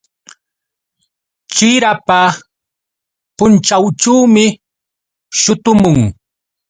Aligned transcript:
Chirapa 1.53 2.19
punćhawćhuumi 3.37 4.45
shutumun. 5.39 5.97